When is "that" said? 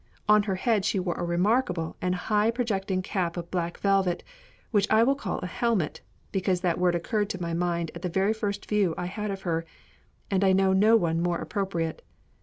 6.61-6.79